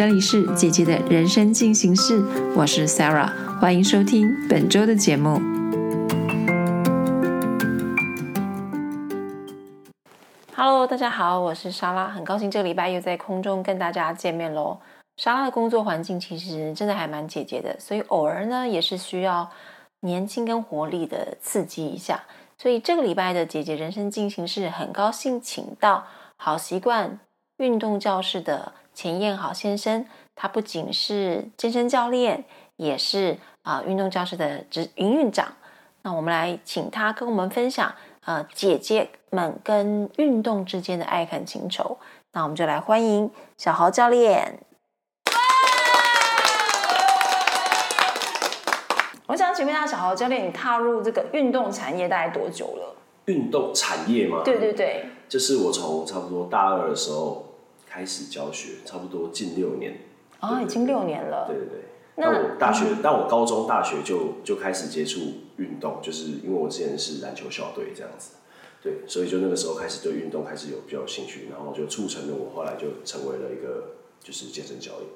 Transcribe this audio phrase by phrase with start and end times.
[0.00, 2.24] 这里是姐姐的人生进行式，
[2.56, 5.38] 我是 Sarah，欢迎收听本周的节目。
[10.56, 14.78] Hello，大家好，我是莎拉，很高兴这个礼拜又在空中跟大家见面喽。
[15.18, 19.50] 莎拉的工作环境其实真的还蛮姐姐的，所以偶尔呢也是需要
[20.00, 22.22] 年轻跟活力的刺激一下。
[22.56, 27.20] 所以这个礼拜的姐姐人生进行式，很高兴请到好习惯
[27.58, 30.04] 运动教室的钱彦豪先生。
[30.36, 32.44] 他不仅是健身教练，
[32.76, 35.54] 也是啊运动教室的执营运长。
[36.02, 37.94] 那我们来请他跟我们分享
[38.26, 41.96] 呃姐姐们跟运动之间的爱恨情仇。
[42.32, 44.60] 那我们就来欢迎小豪教练。
[49.28, 52.96] 我想请问一下小豪教练，你踏入这个运动产业大概多久了？
[53.24, 54.42] 运动产业吗？
[54.44, 57.46] 对对对，就是我从差不多大二的时候
[57.90, 59.98] 开始教学，差不多近六年。
[60.38, 61.46] 啊，已经六年了。
[61.48, 61.80] 对对对。
[62.16, 65.20] 那我大学，但我高中、大学就就开始接触
[65.56, 68.32] 运动，就是因为我之前是篮球校队这样子，
[68.82, 75.08] 对，所以就那个时候开始对运动开始有比较有兴趣，然后就促成了我后来就成为了一个就是健身教练，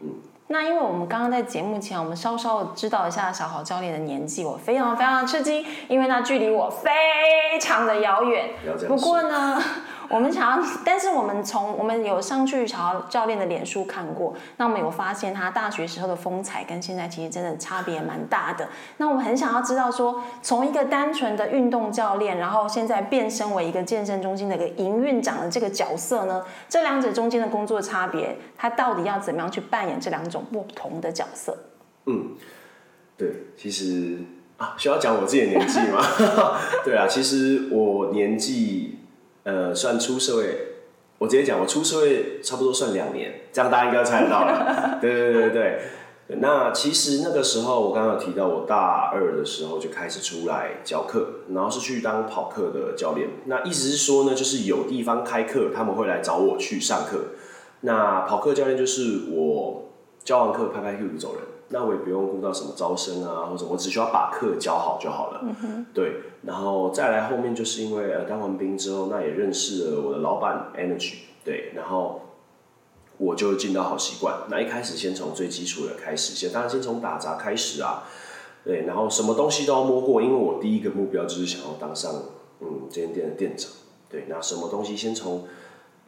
[0.00, 0.22] 嗯。
[0.46, 6.90] 那因为我们刚刚在节目前，我们稍稍知道一下小豪教练的年纪，我非常非常吃惊，因为那距离我非
[7.60, 8.50] 常的遥远。
[8.88, 9.60] 不过呢。
[10.12, 18.68] 我们想要，但是我们从我们有上去朝教练的脸书看过，那我们有发现他大学时候的风采跟现在其实真的差别蛮大的。
[18.98, 31.56] 那我们很想要知道说，从一个单纯的运动教练，然后现在变身为一个健身中心的一个营运长的这个角色呢，这两者中间的工作差别，他到底要怎么样去扮演这两种不同的角色？
[32.04, 32.32] 嗯，
[33.16, 34.18] 对，其实
[34.58, 36.04] 啊，需要讲我自己的年纪吗？
[36.84, 38.98] 对啊，其实我年纪。
[39.44, 40.44] 呃，算出社会，
[41.18, 44.98] 我直接讲，我出社会差不多算两年，这样大家应该猜得到了。
[45.00, 45.80] 对 对对对对。
[46.40, 53.28] 那其实那个时候，我刚刚提到，我大二的时候就开始出来教课，然后是去当跑课的教练。
[53.46, 57.32] 那意思是说呢，就是有地方开课，他们会来找我去上课。
[57.80, 59.90] 那跑课教练就是我
[60.24, 61.42] 教完课拍拍屁股走人。
[61.72, 65.44] 那我也不用顾到什么招生啊，或者我只需要把课教好就好了。
[65.94, 72.20] 对，然后再来后面就是因为呃当完兵之后，那也认识了我的老板 Energy，对，然后
[73.16, 74.40] 我就进到好习惯。
[74.50, 78.04] 那一开始先从最基础的开始，先当然先从打杂开始啊，
[78.64, 82.12] 对，然后什么东西都要摸过，因为我第一个目标就是想要当上
[82.60, 83.70] 嗯这间店的店长。
[84.08, 85.46] 对，那什么东西先从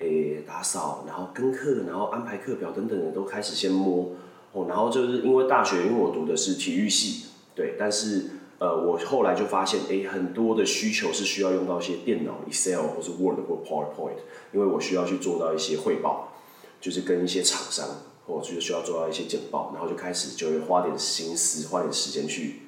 [0.01, 4.11] 诶打扫，然后跟课，然后安排课表等等的都开始先摸。
[4.55, 7.27] 哦，然后就是因为大学，因为我读的是体育系，
[7.57, 14.19] 对，但是呃，我后来就发现，哎，很多的需求是需要用到一些电脑，Excel 或是 Word 或 PowerPoint，
[14.53, 16.35] 因为我需要去做到一些汇报，
[16.81, 17.85] 就是跟一些厂商，
[18.29, 22.61] 或者是需要做到一些简报，然后就开始就会花点心思，花点时间去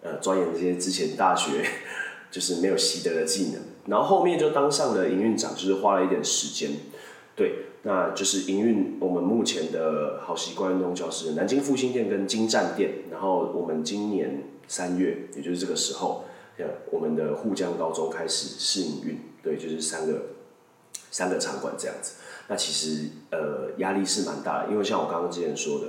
[0.00, 1.66] 呃钻研这些之前大学
[2.30, 6.70] 就是没有习得的技能，然后后面就当上了营运长，就是花了一点时间，
[7.34, 7.66] 对。
[7.84, 12.92] 那就是营运我们目前的好习惯运动教室，南京复兴店跟金站店。
[13.10, 16.24] 然后我们今年三月，也就是这个时候，
[16.92, 20.26] 我们的沪江高中开始试营运，对，就是三个
[21.10, 22.14] 三个场馆这样子。
[22.46, 25.86] 那其实呃压力是蛮大的，因为像我刚刚之前说的，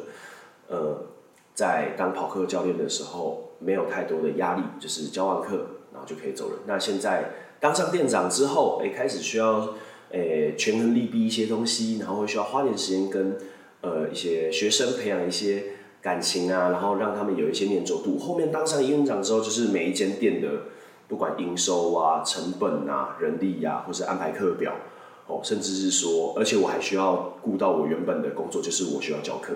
[0.70, 1.06] 呃，
[1.54, 6.60] 在当跑课教练的时候，没有太多的压力，就是教完课然后就可以走人。
[6.66, 7.30] 那现在
[7.60, 9.76] 当上店长之后，哎，开始需要。
[10.14, 13.36] 诶，权衡利弊一些东西，然后会需要花点时间跟
[13.82, 15.64] 呃一些学生培养一些
[16.02, 18.20] 感情啊，然后让他们有一些粘着度。
[18.20, 20.48] 后面当上营运长之后，就是每一间店的
[21.08, 24.74] 不管营收啊、成本啊、人力呀，或是安排课表
[25.26, 29.54] 哦，甚至是说，而且我还需要顾到我原本的工作，就是我需要教课。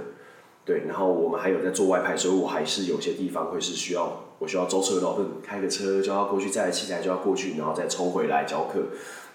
[0.65, 8.79] 对，然后我们还有在做外派，所以我还是有些地方会是需要我需要舟车劳顿，开个车就要过去，载器材就要过去，然后再冲回来教课。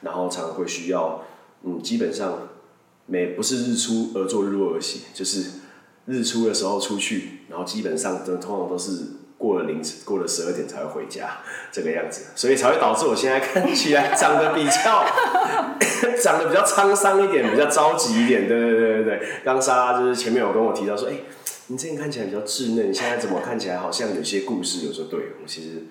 [0.02, 1.24] 然后常常会需要，
[1.64, 2.48] 嗯，基本上
[3.06, 5.44] 每不是日出而作日落而息，就是
[6.06, 9.06] 日出的时候出去，然后基本上都通常都是
[9.38, 11.38] 过了凌晨，过了十二点才会回家
[11.70, 15.04] 这个样子，所以才会导致我现在看起来长得比较
[16.22, 18.48] 长得比较沧桑一点，比较着急一点。
[18.48, 21.14] 对对对对对，刚莎就是前面有跟我提到说，哎，
[21.68, 24.86] 你这前看起来比较稚嫩，现在怎么看起来好像有些故事？
[24.86, 25.86] 有时候对我其实。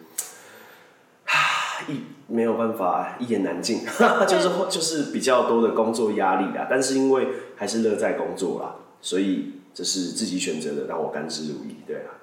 [1.87, 1.99] 一
[2.31, 3.81] 没有办法一言难尽，
[4.25, 6.67] 就是就是比较多的工作压力啦。
[6.69, 12.15] 但是因为还是乐在工作啦，所以这是自己选择的，让我甘之如饴，对啊。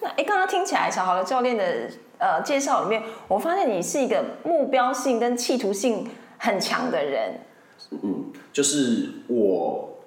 [0.00, 1.88] 那哎，刚刚听起来小豪的教练的
[2.18, 6.08] 呃介绍里面，我发现你是一个目标性跟企图性
[6.38, 7.40] 很强的人。
[7.90, 9.98] 嗯，就是我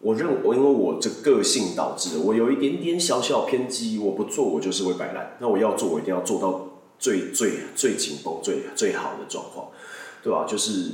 [0.00, 5.36] 我认我因为我这个性导致我有一点点小小偏激，我不做我就是会摆烂。
[5.38, 6.67] 那我要做，我一定要做到
[6.98, 9.68] 最最最紧绷、最最好的状况，
[10.22, 10.44] 对吧？
[10.46, 10.92] 就是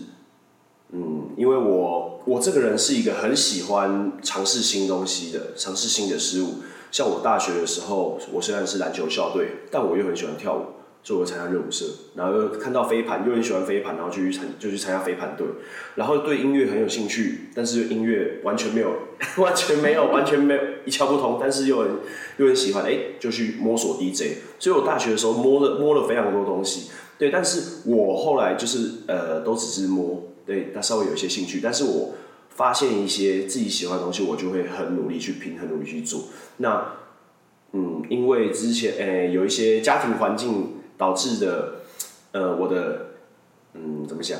[0.93, 6.56] 嗯，因为我我这个人是一个很喜欢尝试新东西的，尝试新的事物。
[6.93, 10.83] 像我大学的时候，我虽然是篮球校队，但我又很喜欢跳舞。
[11.05, 11.85] 就参加热舞社，
[12.15, 15.47] 然后又看到飞盘，又很喜欢飞盘，然后就去参就去参加飞盘队，
[15.97, 18.91] 然后对音乐很有兴趣，但是音乐完全没有，
[19.37, 21.89] 完全没有，完全没有一窍不通，但是又很
[22.39, 24.39] 又很喜欢，哎，就去摸索 DJ。
[24.59, 32.15] 所以我大学的时候摸了摸了非常多东西，对，但是我后来就是呃，都只是摸，对，但稍微有一些兴趣，但是我
[32.49, 36.29] 发现一些自己喜欢的东西，我就会很努力去拼，很努力去做。
[36.56, 36.95] 那
[37.73, 40.74] 嗯，因为之前诶有一些家庭环境。
[40.96, 41.75] 导致的，
[42.32, 43.06] 呃，我的，
[43.75, 44.38] 嗯，怎么讲，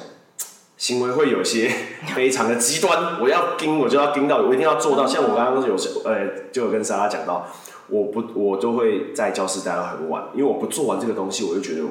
[0.77, 1.71] 行为会有些
[2.15, 3.21] 非常的极端。
[3.21, 5.07] 我要盯，我就要盯到，我一定要做到。
[5.07, 7.47] 像我刚刚有时，呃，就有跟莎拉讲到，
[7.89, 11.83] 我不，我都会在教室待到很晚，因为我不做完这个东西，我就觉得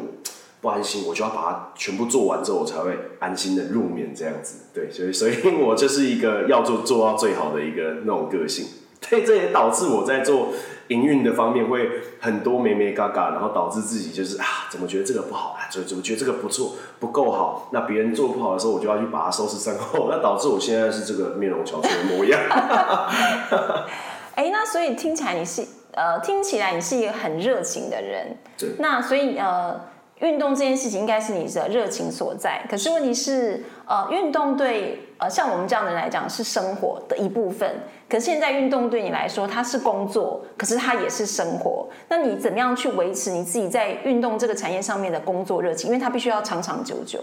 [0.62, 4.60] 不安心，我就要把它全部做完之后，我才会安心的入眠这样子。
[4.74, 8.68] 对，所以，所以我就是一个要做做到最好的一个那种个性。
[9.10, 10.50] 对，这也导致我在做。
[10.89, 11.89] 营运的方面会
[12.19, 15.68] 很多咩咩嘎嘎，然后导致自己就是啊，怎么觉得这个不好啊？
[15.71, 17.69] 怎怎么觉得这个不错不够好？
[17.71, 22.39] 那别人做不好的时候，我就要去把它收拾身后，那导致我现在是这个面容憔悴的模样。
[24.35, 28.36] 哎，那所以听起来你是呃，听起来你是一个很热情的人。
[28.57, 28.69] 对。
[28.79, 29.79] 那所以呃，
[30.19, 32.65] 运动这件事情应该是你的热情所在。
[32.69, 37.70] 可是问题是呃，运动对呃像我们这样的人来讲是生活的一部分。
[38.10, 41.88] 可是现在运动对你来说，它是工作，可是它也是生活。
[42.10, 45.88] 那你怎么样去维持你自己在运动这个产业上面的工作热情？
[45.88, 47.20] 因为它必须要长长久久。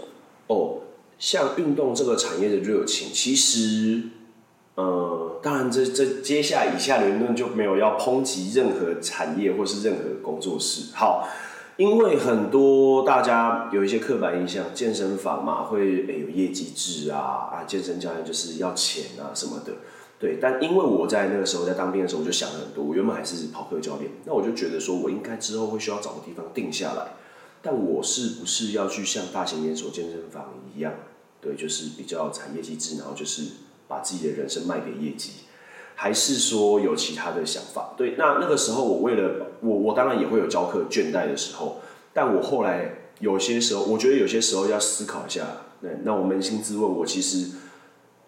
[0.47, 0.79] 哦，
[1.19, 4.01] 像运动这个产业的热情，其实，
[4.75, 10.93] 呃，当然这这接下来以下的言论就没有要抨击任何产业或是任何工作室。
[10.93, 11.25] 好，
[11.77, 17.17] 因为很多大家有一些刻板印象，健身房嘛会诶有业绩制啊
[17.51, 19.73] 啊，健身教练就是要钱啊什么的。
[20.19, 22.83] 对，但因为我在那个时候在当兵的时候，我就想了很多。
[22.83, 27.13] 我原本还是跑课教练，那我就觉得说，我应该之后会需要找个地方定下来。
[27.63, 30.93] 但我是不是要去像大型连锁健身房一样，
[31.41, 33.43] 对，就是比较产业机制，然后就是
[33.87, 35.31] 把自己的人生卖给业绩，
[36.01, 37.93] 还是说有其他的想法？
[37.95, 41.77] 对，那那个时候我为了我，我当然也会有教课倦怠的时候，
[42.11, 45.45] 但我后来有些时候，我觉得有些时候要思考一下。
[45.81, 47.51] 那，那我扪心自问，我其实。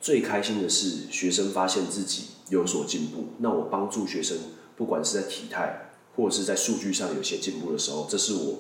[0.04, 4.38] 最开心的是学生发现自己有所进步，那我帮助学生，
[4.75, 8.58] 不管是在体态或者是在数据上有些进步的时候，这是我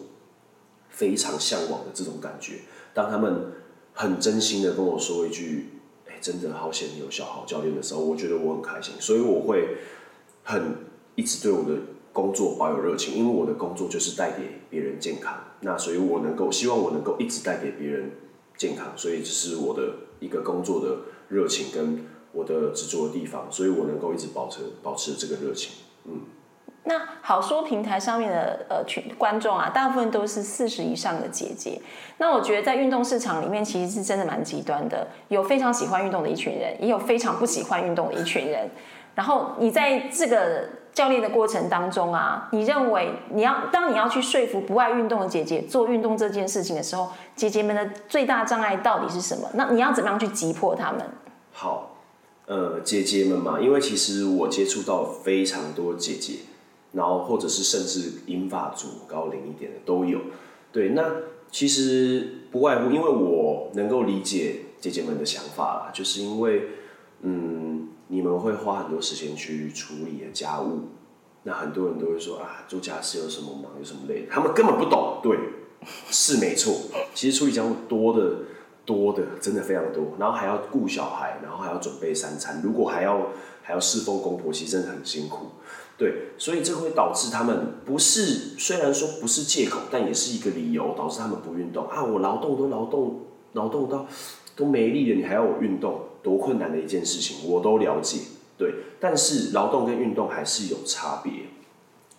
[0.89, 2.59] 非常向往的这种感觉。
[2.93, 3.51] 当他们
[3.91, 5.81] 很真心的跟我说一句“，
[6.23, 9.77] 真的好险有小豪教练”的时候，我觉得我很开心，所以我会
[10.43, 10.77] 很
[11.13, 11.77] 一直对我的
[12.11, 15.37] 工作保有热情，因为我的工作就是带给别人健康。
[15.59, 18.11] 那所以我能够希望我能够一直带给别人
[18.57, 20.97] 健康，所以这是我的一个工作的。
[21.29, 25.71] 热情跟我的执着的地方，所以我能够一直保持保持这个热情。
[26.05, 26.19] 嗯，
[26.85, 31.81] 那好说平台上面的呃群观众啊，大部分都是四十以上的姐姐。
[32.17, 38.69] 那我觉得在运动市场里面，其实是真的蛮极端的，有非常喜欢运动的一群人，也有非常不喜欢运动的一群人。
[39.15, 49.47] 然后你在这个教练的过程当中啊，你认为你要当你要去说服不爱运动的姐姐做运动这件事情的时候，姐姐们的最大障碍到底是什么？
[49.53, 51.01] 那你要怎么样去击破他们？
[51.51, 51.95] 好，
[52.47, 56.39] 呃，姐姐们嘛，因为其实我接触到非常多姐姐，
[56.93, 60.19] 然后或者是甚至英法族高龄一点的都有。
[60.71, 61.03] 对，那
[61.51, 66.69] 其实不外乎，因为我能够理解姐姐们的想法啦，就是因为，
[67.21, 70.89] 嗯，你们会花很多时间去处理家务，
[71.43, 75.19] 那很多人都会说啊，做家事有什么忙，有什么累，他们根本不懂。
[75.21, 75.37] 对，
[76.09, 76.73] 是没错，
[77.13, 78.37] 其实处理家务多的。
[78.85, 83.27] 多的真的非常多，然后还要顾小孩，然后还要准备三餐，如果还要
[83.61, 85.45] 还要侍奉公婆，其实真的很辛苦。
[86.03, 92.03] 对，所以这会导致他们不是虽然说不是借口，但也是一个理由，导致他们不运动啊。
[92.03, 93.21] 我劳动都劳动
[93.53, 94.05] 劳动到
[94.53, 98.17] 都没力了，你还要我运动，多困难的一件事情，我都了解。
[98.57, 101.31] 对，但是劳动跟运动还是有差别，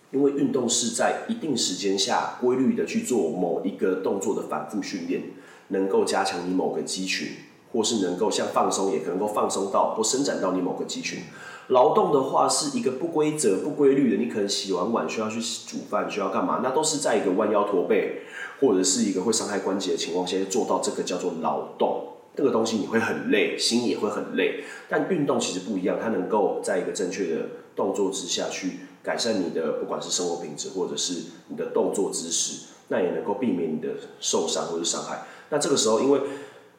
[0.09, 5.21] 因为运动是在一定时间下规律的去做某一个动作的反复训练。
[5.67, 7.27] 能够加强你某个肌群，
[7.71, 11.19] 或是能够像放松，也能够放松到或伸展到你某个肌群。
[11.67, 16.61] 劳动的话是一个不规则、不规律的，你可能洗完碗需要去煮饭，需要干嘛？
[16.63, 18.21] 那都是在一个弯腰驼背，
[18.61, 22.09] 或者是一个会伤害关节的情况下做到这个叫做劳动。
[22.35, 24.63] 这个东西你会很累，心也会很累。
[24.89, 27.41] 但运动其实不一样，它能够在一个正确的
[27.75, 31.13] 动作之下去改善你的不管是生活品质或者是
[31.47, 33.87] 你的动作姿势，那也能够避免你的
[34.19, 35.23] 受伤或者伤害。
[35.49, 36.19] 那这个时候，因为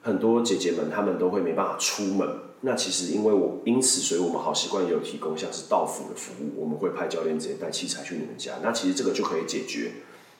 [0.06, 2.28] 很多姐姐们她们都会没办法出门，
[2.60, 8.52] 那其实因为我因此，所以我们好习惯也有提供像是到府的服务，我们会派教练直接带器材去你们家。
[8.62, 9.90] 那其实这个就可以解决，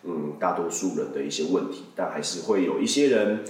[0.05, 3.45] 嗯，大多数人的一些问题，但还是会有一些人。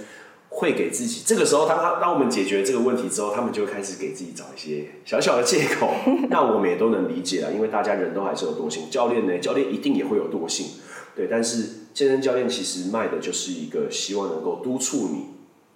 [0.49, 5.93] 会给自己这个时候，当他当我们解决这个问题之后，他们就开始给自己找一些小小的借口。
[6.29, 8.89] 那我们也都能理解了，因为大家人都还是有惰性。
[8.89, 10.67] 教练呢，教练一定也会有惰性，
[11.13, 11.27] 对。
[11.29, 15.25] 但是健身教练其实卖的就是一个希望能够督促你，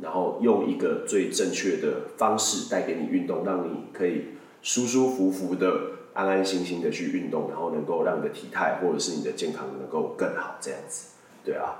[0.01, 4.25] 然后用一个最正确的方式带给你运动，让你可以
[4.61, 5.71] 舒舒服服的、
[6.13, 11.11] 安安心心的去运动，然后能够让你的体态或者是你的健康能够更好，这样子，
[11.45, 11.75] 对啊。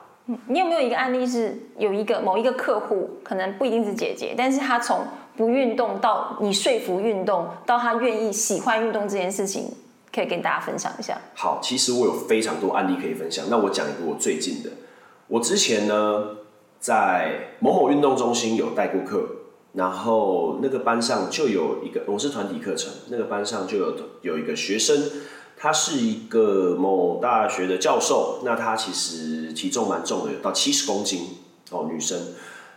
[0.48, 5.04] 你有没有一个案例是有一个某一个客户，可能不一定是姐姐，但是他从
[5.36, 9.72] 不运动到你说服运动，到他愿意喜欢运动这件事情，
[10.14, 11.20] 可以跟大家分享一下。
[11.34, 13.46] 好，其实我有非常多案例可以分享。
[13.50, 14.70] 那我讲一个我最近的，
[15.28, 16.38] 我之前呢
[16.82, 19.24] 在某某运动中心有带过课，
[19.74, 25.10] 然后那个班上就有一个，我是团体课程，那个班上就有有一个学生。
[25.64, 31.38] 他是一个某大学的教授，那他其实体重蛮重的，有到七十公斤
[31.70, 32.20] 哦，女生，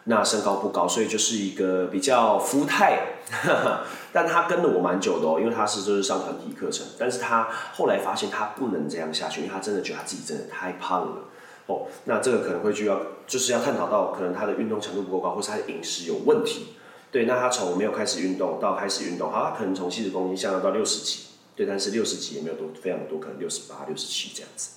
[0.04, 3.14] 那身高不高，所以就是一个比较福态，
[4.12, 11.22] 但他跟了我蛮久的哦，因为他是就是上团体课程，但是他后来发现他不能这样下去，因为他真的觉得他自己真的太胖了
[11.66, 16.74] 哦，那这个可能会需要就是要探讨到可能他的运动强度不够高，或是他的饮食有问题，
[17.10, 21.26] 对，那他从没有开始运动到开始运动，好，他可能从七十公斤下降到六十几。
[21.56, 24.70] 对，但是六十几也没有多，非常多，可能六十八、六十七这样子。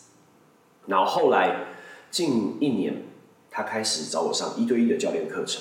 [0.85, 1.65] 然后后来
[2.11, 3.01] 近一年，
[3.49, 5.59] 他开始找我上一对一的教练课程。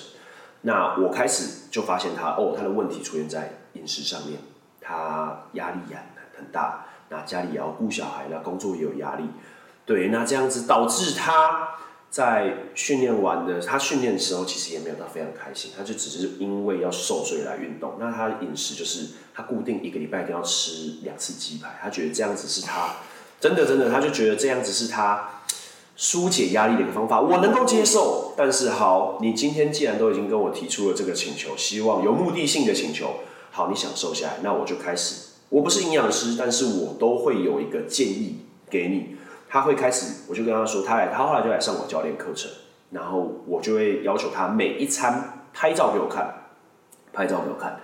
[0.60, 4.40] 那我开始就发现他哦，他的问题出现在饮食上面，
[4.78, 5.96] 他压力很
[6.36, 9.24] 很大，那家里也要顾小孩，那工作也有压力。
[9.86, 11.70] 对，那这样子导致他。
[12.08, 17.94] 在训练完的，他训练的时候其实也没有到非常开心，他就只是因为要瘦所以来运动。
[17.98, 22.94] 那他的饮食就是他固定一个礼拜一定要吃两次鸡排，他觉得这样子是他
[23.38, 25.42] 真的真的，他就觉得这样子是他
[25.94, 28.32] 疏解压力的一个方法，我能够接受。
[28.34, 33.16] 但是好，你今天既然都已经跟我提出了这个请求，希望有目的性的请求，
[33.50, 35.32] 好，你想瘦下来，那我就开始。
[35.50, 38.38] 我不是营养师，但是我都会有一个建议
[38.70, 39.15] 给你。
[39.48, 42.50] 他会开始，我就跟他说，他来，他后来就来上我教练课程，
[42.90, 46.34] 然后我就会要求他每一餐拍照给我看，
[47.12, 47.80] 拍照给我看。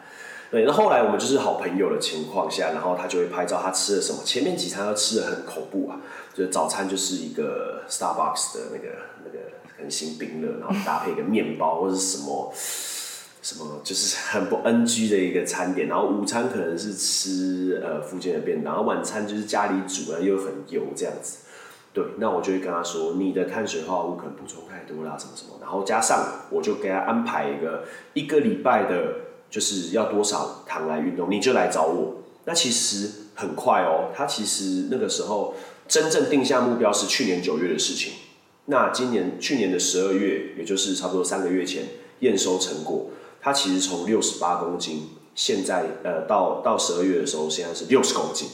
[0.51, 5.97] 对，那后来我们就是好朋友的情况下，然后他就会拍照他吃了什么，前面几餐都吃的很恐怖啊，
[6.35, 8.89] 就是早餐就是一个 Starbucks 的那个
[9.25, 9.39] 那个
[9.79, 12.53] 很新冰乐，然后搭配一个 面包或者什么
[13.41, 21.39] 什么，就是很不 NG 的一个餐点，然后午餐可能是吃呃附近的便当，然后晚餐就是家里煮，然后又很油这样子。
[21.93, 27.85] 对，那我就会跟他说，你的碳水化合物可能补充太多啦，什么什么，然后加上我就给他安排一个
[28.15, 29.17] 一个礼拜的，
[29.51, 32.15] 就是要多少糖来运动，你就来找我。
[32.47, 35.55] 那其实很快哦，他其实那个时候
[35.87, 38.15] 真正定下目标是去年九月的事情。
[38.67, 41.85] 那今年去年的十二月，也就是差不多三个月前
[42.21, 48.49] 验收成果，他其实从六十八公斤，现在呃到到十二月的时候，现在是六十公斤。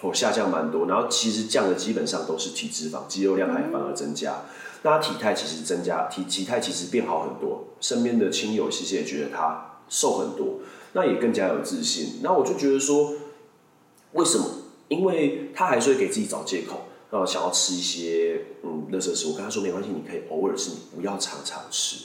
[0.00, 4.44] 哦，下降蛮多，然后其实降的基本上都是体脂肪，肌肉量还反而增加。
[4.82, 7.64] 那他体态其实增加，体体态其实变好很多。
[7.80, 10.60] 身边的亲友其实也觉得他瘦很多，
[10.92, 12.20] 那也更加有自信。
[12.22, 13.12] 那我就觉得说，
[14.12, 14.46] 为什么？
[14.86, 19.34] 因为他还是会给自己找借口，呃，想要吃一些嗯，垃圾食物。
[19.34, 21.96] 跟他说没关系，你可以偶尔吃，你不要常常吃。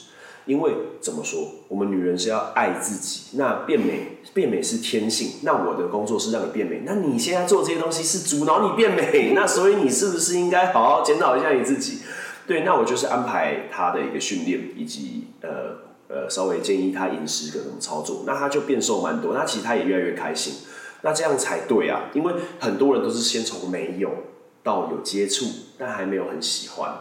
[0.45, 5.39] 因为怎么说，我们女人是要爱自己，那变美变美是天性。
[5.43, 12.00] 那我的工作是让你变美，那你现在做这些东西是阻挠你变美， 那所以你是不是应该好好检讨一下你自己？
[12.45, 15.77] 对，那我就是安排他的一个训练，以及呃
[16.09, 20.55] 呃稍微建议他饮食跟怎么操作，那他就变瘦蛮多，那其实他也越来越开心。
[21.03, 24.09] 那这样才对啊，因为很多人都是先从没有
[24.62, 25.45] 到有接触，
[25.77, 26.93] 但还没有很喜欢，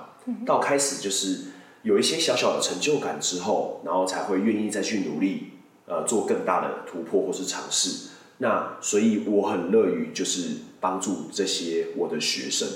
[0.46, 1.38] 到开始就是。
[1.82, 5.52] 有一些小小的成就感之后，然后才会愿意再去努力，
[5.86, 8.10] 呃，做更大的突破或是尝试。
[8.38, 12.68] 那所以我很乐于就是帮助这些我的学生，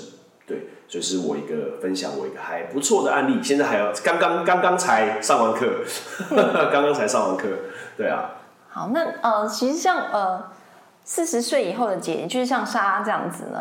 [0.45, 3.41] 对，所以是我一个分享我一个还不错的案例。
[3.43, 5.83] 现在还要刚刚刚刚才上完课，
[6.71, 7.47] 刚刚才上完课，
[7.97, 8.31] 对啊。
[8.69, 10.51] 好，那呃，其实像呃
[11.03, 13.59] 四十岁以后的姐姐，就是像莎拉这样子呢。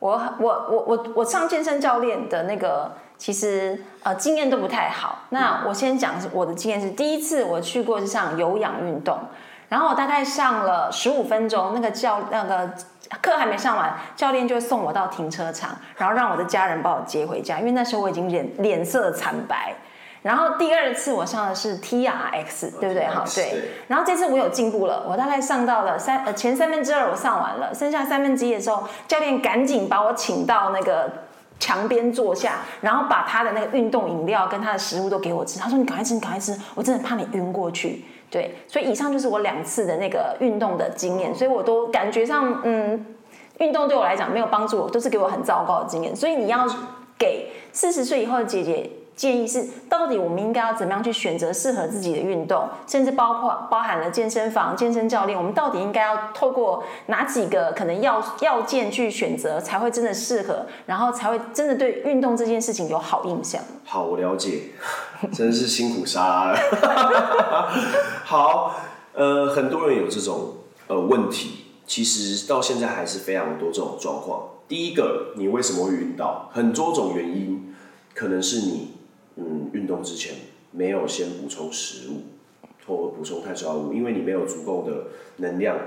[0.00, 5.18] 我我我我我上健身教练的那个，其实呃经验都不太好。
[5.28, 9.18] 那我先讲我的经验是，第一次我去过是上有氧运动，
[9.68, 12.70] 然后我大概上了十五分钟，那个教那个
[13.20, 19.74] 课还没上完，教练就送我到停车场，然后让我的家人把我接回家，因为那时候我已经脸脸色惨白。
[20.20, 23.06] 然后第二次我上的是 T R X，对不对？
[23.06, 23.70] 好，对。
[23.86, 31.10] 然后这次我有进步了，我大概上到了三呃前三分之二我上完了，剩下三分之一的时候，教练赶紧把我请到那个
[31.58, 35.58] 墙边坐下，然后把他的那个运动饮料跟他的食物都给我吃。
[35.58, 43.06] 他说：“你赶快吃，你赶快吃，我真的怕你晕过去。”对，所以以上就是我两次的那个运动的经验，所以我都感觉上嗯，
[43.58, 46.14] 运动对我来讲没有帮助，都是给我很糟糕的经验。
[46.14, 46.66] 所以你要
[47.18, 48.90] 给四十岁以后的姐姐。
[49.18, 63.60] 建议是，到底我们应该要怎么样去选择适合自己的运动，甚至包括包含了健身房、健身教练，我们到底应该要透过哪几个可能要要件去选择，才会真的适合，然后才会真的对运动这件事情有好印象。
[63.84, 64.68] 好，我了解，
[65.34, 67.68] 真是辛苦莎拉了。
[68.24, 68.76] 好，
[69.14, 74.42] 呃，很多人有这种呃问题，其实到现在还是非常多这种状况。
[74.68, 76.48] 第一个，你为什么会晕倒？
[76.52, 77.74] 很多种原因，
[78.14, 78.97] 可能是你。
[79.38, 80.34] 嗯，运动之前
[80.72, 82.22] 没有先补充食物
[82.86, 85.78] 或补充碳水化合物，因为你没有足够的能量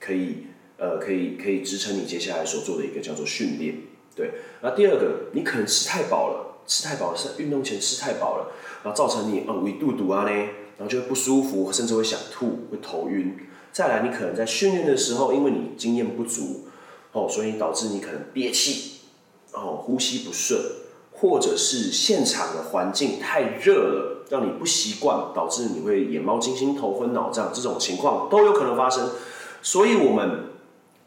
[0.00, 0.46] 可以
[0.78, 3.76] 呃可以可以支撑你接下来所做的一个叫做训练。
[4.16, 4.30] 对，
[4.62, 10.30] 那第二个，你可能吃太饱了，吃太饱了是运动前吃太饱了，然后造成你呃胃肚肚啊呢，
[10.78, 13.36] 然后就会不舒服，甚至会想吐，会头晕。
[13.72, 16.68] 再来，你可能在训练的时候，因为你经验不足
[17.12, 19.00] 哦，所以导致你可能憋气，
[19.52, 20.60] 哦，呼吸不顺。
[21.24, 29.08] 或者是现场的环境太热了，让你不习惯，导致你会眼冒金星、头昏脑胀，这种情况都有可能发生。
[29.62, 30.50] 所以，我们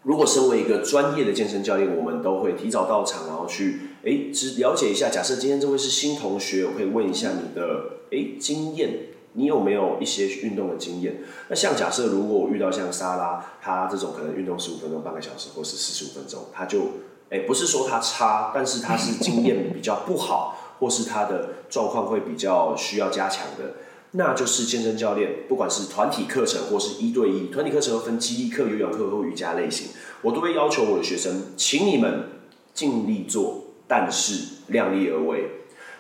[0.02, 5.08] 如果身为一个专业的健身教练，我们都会提早到场，然后去哎，只了解一下。
[5.08, 8.90] 假设今天这位是新同学，我可以问一下你的哎经验，
[9.34, 11.22] 你有没有一些运动的经验？
[11.48, 16.80] 那像假设如果我遇到像莎拉，她这种可能运动十五分钟、半个小时，或是四十五分钟，他就。
[17.30, 23.74] 哎，不是说他差，但是他是经验比较不好，或是他的状况会比较需要加强的，
[24.12, 29.88] 那就是健身教练，不管是团体课程或是一对一，团体课程分肌力课、有氧课或瑜伽类型，
[30.22, 32.30] 我都会要求我的学生，请你们
[32.74, 35.52] 尽力做，但是量力而为。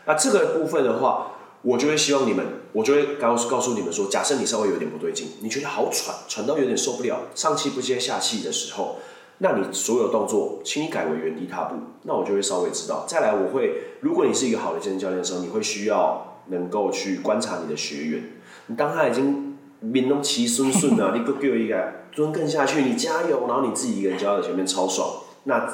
[0.05, 8.95] 那这个部分的话，我就会希望你们，我就会告诉告诉你们说，假设你稍微有点不对劲，你觉得好喘，喘到有点受不了，上气不接下气的时候。
[9.39, 13.05] 那你所有动作，请你改为原地踏步，那我就会稍微知道。
[13.07, 18.23] 再来，我会，如果你是一个好的健身教练的时候，你会需要能够去观察你的学员。
[18.65, 25.07] 你当他已经面容齐顺顺了， 你给给我一个蹲更下去，你加油，然后你自己一个人交在前面超爽，
[25.43, 25.71] 那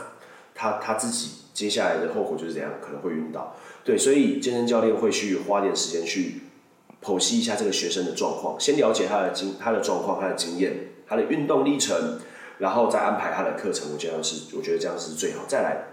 [0.54, 2.69] 他他自己接下来的后果就是怎样？
[2.82, 3.56] 可能会晕倒。
[3.86, 6.41] 对，所以健身教练会去花点时间去
[7.02, 12.19] 剖析一下这个学生的状况，先了解他的经他的状况、他的经验、他的运动历程。
[12.63, 15.43] 然后再安排他的课程，我觉得是，我觉得这样是最好。
[15.49, 15.84] 再来，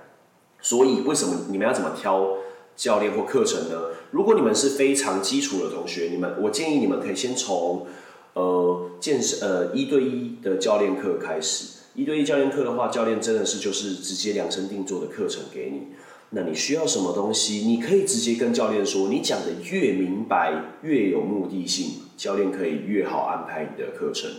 [0.63, 2.37] 所以为什么你们要怎么挑
[2.77, 3.87] 教练或课程呢？
[4.13, 7.89] 如果你们是非常基础的同学，你们我建议你们可以先从
[8.35, 11.81] 呃健身呃一对一的教练课开始。
[11.97, 15.89] 一对一教练课的话，教练真的是就是直接量身定做的课程给你。
[16.31, 19.09] 那你需要什么东西，你可以直接跟教练说。
[19.09, 24.31] 你讲的越明白，越有目的性，教练可以越好安排你的课程。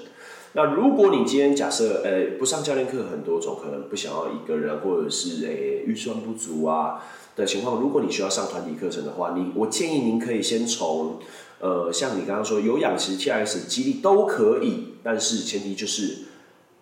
[0.54, 7.02] 那如果你今天假设，呃，不上教练课很多种，可能不想要一个人，或者是诶预算不足啊
[7.38, 11.20] 的情况，如果你需要上团体课程的话，你我建议您可以先从，
[11.62, 16.18] 呃，像你刚刚说有氧其实 T S 肌力都可以，但是前提就是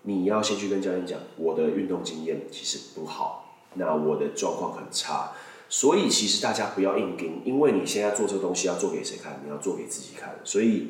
[0.02, 5.34] 你要先去跟教练讲，我的运动经验其实不好，那我的状况很差，
[5.70, 9.40] 所以其实大家不要硬盯，因为你现在做这个东西要做给谁看？
[9.46, 10.88] 你要做给自己看，所以。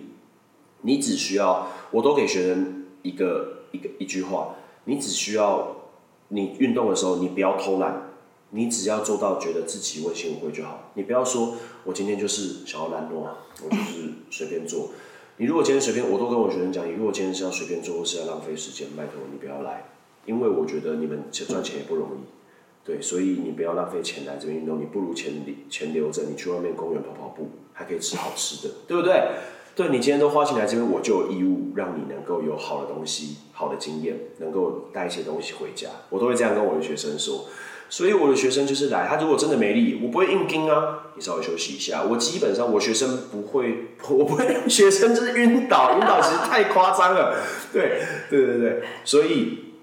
[0.82, 5.76] 你只需要，我都给学生一个一个一句话，你只需要
[6.30, 8.12] 你运动的时候，你不要偷懒，
[8.52, 10.92] 你只要做到觉得自己问心无愧就好。
[10.94, 13.15] 你不要说我今天就是想要懒惰，
[13.63, 14.89] 我就是随便做。
[15.38, 19.89] 你如果今天随便，我都跟我学生讲，你如果今天是要随便做或是要浪费时间，拜托你不要来，
[20.26, 25.34] 因为我觉得你们赚钱也不容易，对，所以你不要浪费钱来这边运动，你不如钱
[25.70, 29.13] 钱留着，你去外面公园跑跑步，还可以吃好吃的，对不对？
[29.75, 35.88] 对你今天都花钱来这边，我就有义务让你能够有好的东西、好的经验，能够带一些东西回家。
[36.10, 37.45] 我都会这样跟我的学生说。
[37.91, 42.03] 所以我的学生就是来，他如果真的没力，我不会硬盯啊，你稍微休息一下。
[42.03, 47.36] 我基本上我学生不会，我不会让学生就是晕倒，晕倒其实太夸张了。
[47.73, 49.73] 对，对对对，所以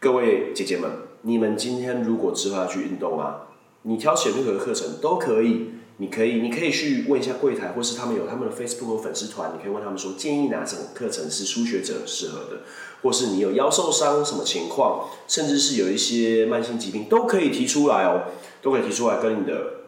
[0.00, 0.90] 各位姐姐们。
[1.22, 3.48] 你们今天如果之后要去运动啊，
[3.82, 5.70] 你挑选任何课程都可以。
[5.98, 12.60] 你可以，你可以去问一下柜台，或是他们有他们的 Facebook 粉丝团，你可以问他们说，建议哪种课程是初学者适合的，
[13.02, 18.24] 或是你有腰受伤什么情况，甚至是有一些慢性疾病，都可以提出来哦，
[18.60, 19.86] 都可以提出来跟你的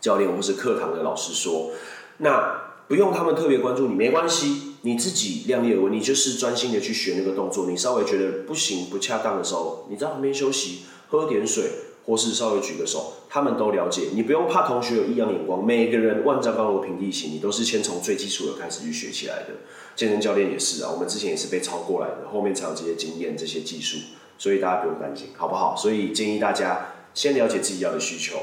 [0.00, 1.72] 教练或是课堂的老师说。
[2.18, 7.66] 那不用他们特别关注你，没关系，你自己量力而为，你就是专心的去学那个动作。
[7.66, 11.70] 你稍微觉得不行不恰当的时候，你在旁边休息，喝点水。
[12.10, 15.64] 或是稍微举个手，他们都了解，你不用怕同学有异样眼光。
[15.64, 19.54] 每个人万丈高楼平地起，你都是先从最基础的开始去学起来的。
[19.94, 23.98] 健身教练也是啊，我们之前也是被超过来的，后面才有这些经验、这些技术，
[24.36, 25.76] 所以大家不用担心，好不好？
[25.76, 28.40] 所以建议大家先了解自己要的需求，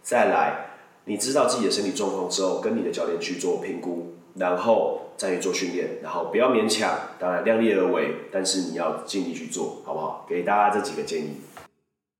[0.00, 0.76] 再来，
[1.06, 10.24] 你知道自己的身体状况之后，跟你的教练去做评估，然后再去做训练，然后不要勉强，当然量力而为，但是你要尽力去做，好不好？
[10.28, 11.30] 给大家这几个建议。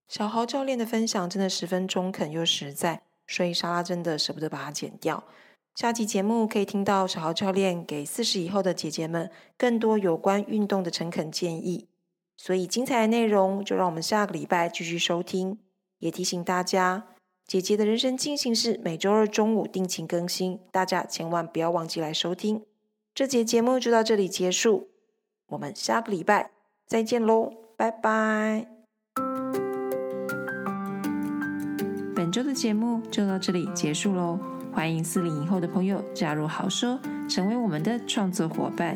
[0.08, 5.22] 小豪教练的分享真的十分中肯又实在，所以莎拉真的舍不得把它剪掉。
[5.74, 11.86] 下集节目可以听到小豪教练给四十以后的姐姐们更多有关运动的诚恳建议。
[12.36, 15.58] 所以精彩的内容就让我们下个礼拜继续收听。
[15.98, 17.08] 也提醒大家，
[17.46, 22.64] 姐姐的人生进行式每周二中午定期更新，大家千万不要忘记来收听。
[23.14, 24.88] 这节节目就到这里结束，
[25.48, 26.52] 我们下个礼拜
[26.86, 28.77] 再见喽，拜拜。
[32.28, 34.38] 本周的节目就到这里结束喽！
[34.70, 38.94] 欢迎四零以后的朋友加入好说，成为我们的创作伙伴。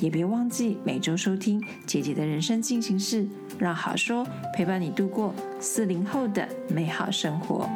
[0.00, 3.28] 也别忘记每周收听姐姐的人生进行式，
[3.60, 7.70] 让好说陪伴你度过四零后的美好生活。